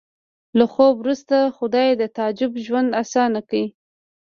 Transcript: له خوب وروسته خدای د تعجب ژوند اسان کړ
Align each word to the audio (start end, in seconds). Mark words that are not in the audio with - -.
له 0.57 0.65
خوب 0.73 0.93
وروسته 1.01 1.37
خدای 1.57 1.89
د 2.01 2.03
تعجب 2.17 2.51
ژوند 2.65 2.89
اسان 3.01 3.31
کړ 3.49 3.63